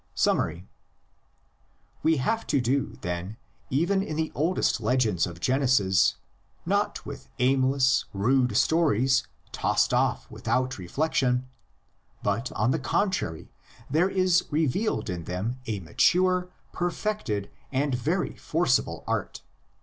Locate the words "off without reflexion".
9.93-11.47